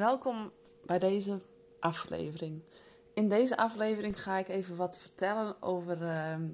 [0.00, 0.52] Welkom
[0.84, 1.40] bij deze
[1.80, 2.62] aflevering.
[3.14, 6.48] In deze aflevering ga ik even wat vertellen over ehm,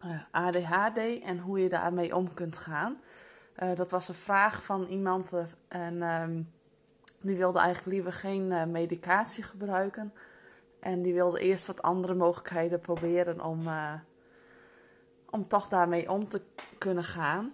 [0.00, 3.00] eh, ADHD en hoe je daarmee om kunt gaan.
[3.62, 6.42] Uh, dat was een vraag van iemand uh, en ehm,
[7.20, 10.12] die wilde eigenlijk liever geen medicatie gebruiken.
[10.80, 13.68] En die wilde eerst wat andere mogelijkheden proberen om,
[15.30, 16.42] om toch daarmee om te
[16.78, 17.52] kunnen gaan.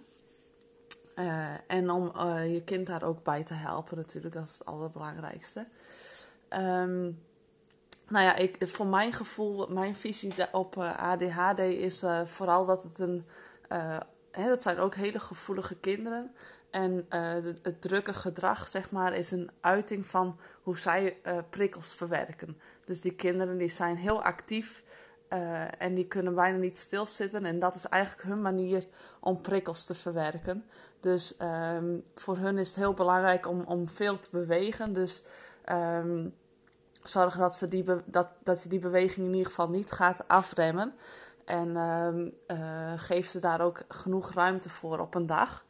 [1.15, 4.67] Uh, en om uh, je kind daar ook bij te helpen, natuurlijk, dat is het
[4.67, 5.67] allerbelangrijkste.
[6.51, 7.23] Um,
[8.09, 12.99] nou ja, ik, voor mijn gevoel, mijn visie op uh, ADHD is vooral dat het
[12.99, 13.27] een.
[14.31, 16.35] Hè, dat zijn ook hele gevoelige kinderen.
[16.71, 21.17] En het, het, drukke gedrag, zeg maar, is een uiting van hoe zij
[21.51, 22.61] prikkels verwerken.
[22.85, 24.83] Dus die kinderen die zijn heel actief
[25.35, 27.45] uh, en die kunnen bijna niet stilzitten.
[27.45, 28.87] En dat is eigenlijk hun manier
[29.21, 30.65] om prikkels te verwerken.
[31.01, 31.35] Dus
[31.75, 34.93] um, voor hun is het heel belangrijk om, om veel te bewegen.
[34.93, 35.23] Dus
[35.73, 36.35] um,
[37.03, 40.95] zorg dat ze, die dat, dat je die beweging in ieder geval niet gaat afremmen.
[41.45, 45.65] En um, uh, geef ze daar ook genoeg ruimte voor op een dag.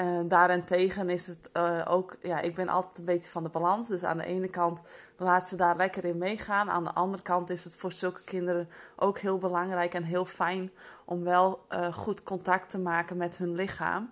[0.00, 3.88] Uh, daarentegen is het uh, ook, ja, ik ben altijd een beetje van de balans.
[3.88, 4.80] Dus aan de ene kant
[5.16, 6.70] laat ze daar lekker in meegaan.
[6.70, 10.70] Aan de andere kant is het voor zulke kinderen ook heel belangrijk en heel fijn
[11.04, 14.10] om wel uh, goed contact te maken met hun lichaam.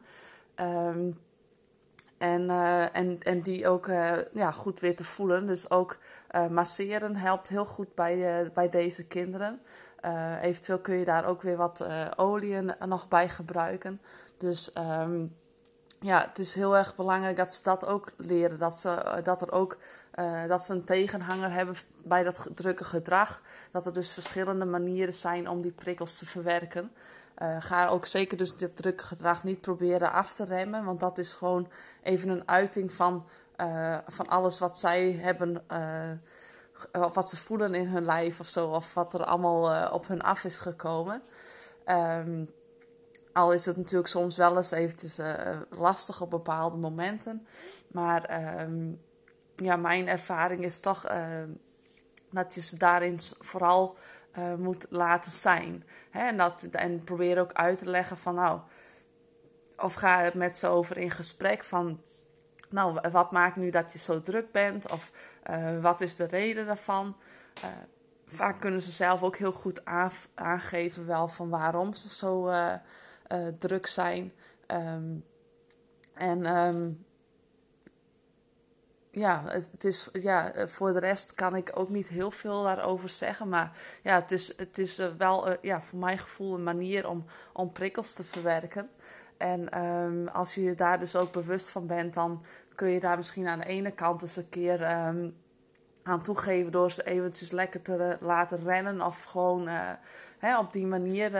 [0.56, 1.18] Um,
[2.18, 2.50] en,
[2.92, 3.86] en, en die ook
[4.32, 5.46] ja, goed weer te voelen.
[5.46, 5.98] Dus ook
[6.50, 9.60] masseren helpt heel goed bij, bij deze kinderen.
[10.42, 14.00] eventueel kun je daar ook weer wat olie nog bij gebruiken.
[14.36, 15.34] Dus um,
[16.02, 18.58] ja, het is heel erg belangrijk dat ze dat ook leren.
[18.58, 19.76] Dat ze, eh, dat er ook,
[20.14, 23.42] uh, dat ze een tegenhanger hebben bij dat drukke gedrag.
[23.70, 26.92] Dat er dus verschillende manieren zijn om die prikkels te verwerken.
[27.38, 30.84] Uh, ga ook zeker dus dit drukke gedrag niet proberen af te remmen.
[30.84, 31.68] Want dat is gewoon
[32.02, 33.26] even een uiting van,
[34.06, 35.64] van alles wat zij hebben.
[36.92, 38.68] of wat ze voelen in hun lijf of zo.
[38.68, 41.22] Of wat er allemaal op hun af is gekomen.
[41.86, 42.48] Um,
[43.32, 47.46] al is het natuurlijk soms wel eens eventjes uh, lastig op bepaalde momenten.
[47.88, 49.00] Maar um,
[49.56, 51.42] ja, mijn ervaring is toch uh,
[52.30, 53.96] dat je ze daarin vooral
[54.38, 55.84] uh, moet laten zijn.
[56.10, 56.26] Hè?
[56.26, 58.60] En, dat, en probeer ook uit te leggen van nou,
[59.76, 62.00] of ga het met ze over in gesprek van
[62.70, 64.90] nou, wat maakt nu dat je zo druk bent?
[64.90, 65.10] Of
[65.80, 67.16] wat is de reden daarvan?
[68.26, 69.82] vaak kunnen ze zelf ook heel goed
[70.34, 72.50] aangeven wel van waarom ze zo
[73.28, 74.32] uh, druk zijn.
[74.66, 75.24] Um,
[76.14, 77.04] en um,
[79.10, 83.48] ja, het is, ja, voor de rest kan ik ook niet heel veel daarover zeggen.
[83.48, 87.24] Maar ja, het is, het is uh, wel ja, voor mijn gevoel een manier om,
[87.52, 88.90] om prikkels te verwerken.
[89.36, 92.44] En um, als je je daar dus ook bewust van bent, dan
[92.74, 94.82] kun je daar misschien aan de ene kant eens een keer
[96.02, 99.68] aan toegeven door ze eventjes lekker te laten rennen of gewoon
[100.38, 101.34] hè, op die manier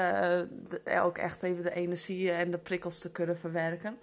[0.85, 3.99] uh, ook echt even de energie en de prikkels te kunnen verwerken.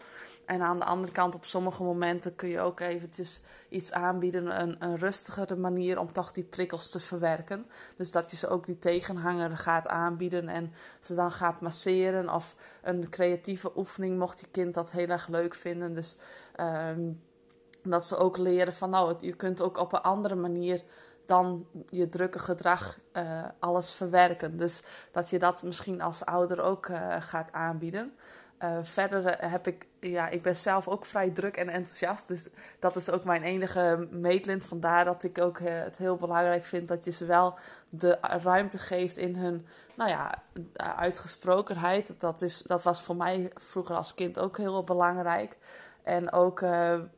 [0.45, 4.75] En aan de andere kant, op sommige momenten kun je ook eventjes iets aanbieden, een,
[4.79, 7.65] een rustigere manier om toch die prikkels te verwerken.
[7.97, 12.33] Dus dat je ze ook die tegenhanger gaat aanbieden en ze dan gaat masseren.
[12.33, 15.93] Of een creatieve oefening, mocht je kind dat heel erg leuk vinden.
[15.93, 16.17] Dus
[16.59, 17.21] um,
[17.83, 20.83] dat ze ook leren van, nou, je kunt ook op een andere manier
[21.29, 24.57] dan je drukke gedrag uh, alles verwerken.
[24.57, 24.81] Dus
[25.11, 28.13] dat je dat misschien als ouder ook uh, gaat aanbieden.
[28.63, 32.27] Uh, verder heb ik, ja, ik ben zelf ook vrij druk en enthousiast.
[32.27, 34.65] Dus dat is ook mijn enige meetlint.
[34.65, 37.57] Vandaar dat ik ook het heel belangrijk vind dat je ze wel
[37.89, 40.43] de ruimte geeft in hun, nou ja,
[40.75, 42.19] uitgesprokenheid.
[42.19, 45.57] Dat, is, dat was voor mij vroeger als kind ook heel belangrijk.
[46.09, 46.61] En ook,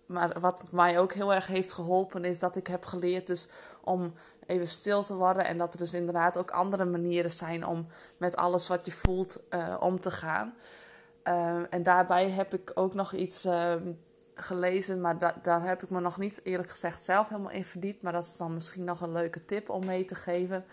[0.06, 3.48] maar wat mij ook heel erg heeft geholpen, is dat ik heb geleerd dus
[3.84, 4.14] om
[4.52, 5.46] even stil te worden.
[5.46, 7.88] En dat er dus inderdaad ook andere manieren zijn om
[8.18, 10.54] met alles wat je voelt uh, om te gaan.
[11.24, 13.74] Uh, en daarbij heb ik ook nog iets uh,
[14.36, 18.04] gelezen, maar da daar heb ik me nog niet eerlijk gezegd zelf helemaal in verdiept.
[18.04, 20.66] Maar dat is dan misschien nog een leuke tip om mee te geven.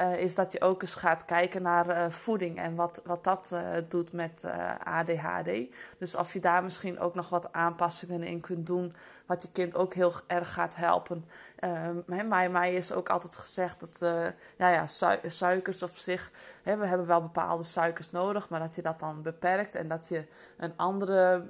[0.00, 3.50] Uh, is dat je ook eens gaat kijken naar uh, voeding en wat, wat dat
[3.52, 4.44] uh, doet met
[4.84, 5.50] ADHD.
[5.98, 8.94] Dus of je daar misschien ook nog wat aanpassingen in kunt doen,
[9.26, 11.24] wat je kind ook heel erg gaat helpen.
[11.56, 13.98] Ehm, mij, is ook altijd gezegd dat
[14.56, 16.30] ja, ja, su suikers op zich,
[16.62, 20.26] we hebben wel bepaalde suikers nodig, maar dat je dat dan beperkt en dat je
[20.56, 21.44] een andere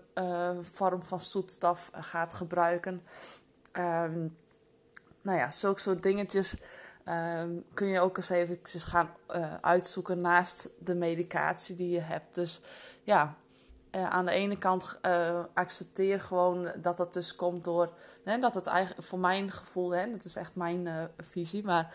[0.62, 3.02] vorm van zoetstof gaat gebruiken.
[3.72, 4.36] Um,
[5.22, 6.56] nou ja, zulke soort dingetjes
[7.08, 12.34] um, kun je ook eens even gaan uh, uitzoeken naast de medicatie die je hebt.
[12.34, 12.60] Dus
[13.02, 13.36] ja,
[13.94, 17.92] uh, aan de ene kant uh, accepteer gewoon dat dat dus komt door
[18.24, 21.94] hè, dat het eigenlijk voor mijn gevoel, hè, dat is echt mijn uh, visie, maar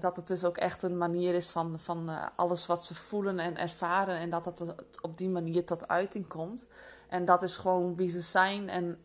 [0.00, 3.56] dat het dus ook echt een manier is van, van alles wat ze voelen en
[3.56, 6.66] ervaren en dat het op die manier tot uiting komt.
[7.08, 8.98] En dat is gewoon wie ze zijn en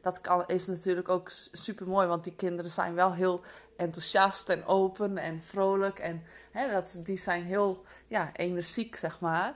[0.00, 3.40] dat kan, is natuurlijk ook super mooi, want die kinderen zijn wel heel
[3.76, 9.54] enthousiast en open en vrolijk en hè, dat, die zijn heel ja, energiek, zeg maar.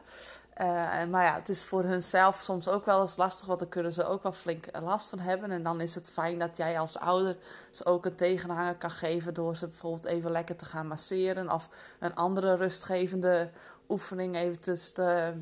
[0.61, 3.93] Uh, maar ja, het is voor hunzelf soms ook wel eens lastig, want dan kunnen
[3.93, 5.51] ze ook wel flink last van hebben.
[5.51, 7.37] En dan is het fijn dat jij als ouder
[7.71, 11.69] ze ook een tegenhanger kan geven door ze bijvoorbeeld even lekker te gaan masseren of
[11.99, 13.51] een andere rustgevende
[13.89, 15.35] oefening even te,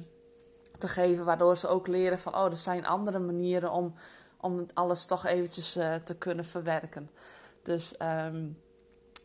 [0.79, 3.95] te geven, waardoor ze ook leren van oh, er zijn andere manieren om,
[4.41, 7.11] om alles toch eventjes uh, te kunnen verwerken.
[7.63, 8.59] Dus um,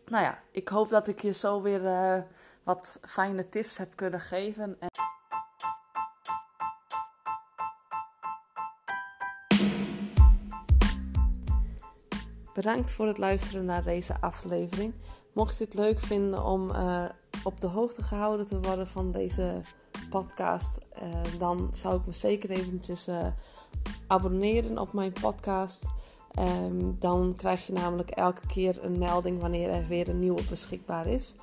[0.05, 2.21] nou ja, ik hoop dat ik je zo weer uh,
[2.63, 4.75] wat fijne tips heb kunnen geven.
[4.79, 4.89] En
[12.57, 14.93] Bedankt voor het luisteren naar deze aflevering.
[15.33, 17.05] Mocht je het leuk vinden om uh,
[17.43, 19.61] op de hoogte gehouden te worden van deze
[20.09, 23.27] podcast, uh, dan zou ik me zeker eventjes uh,
[24.07, 25.85] abonneren op mijn podcast.
[26.39, 31.07] Um, dan krijg je namelijk elke keer een melding wanneer er weer een nieuwe beschikbaar
[31.07, 31.35] is.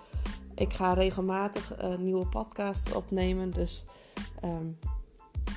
[0.54, 3.84] Ik ga regelmatig nieuwe podcasts opnemen, dus
[4.44, 4.78] um,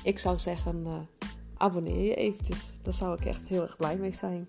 [0.02, 1.08] ik zou zeggen
[1.56, 2.72] abonneer je eventjes.
[2.82, 4.46] Daar zou ik echt heel erg blij mee zijn.